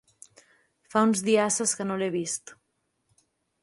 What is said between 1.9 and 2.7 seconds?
no l'he vist.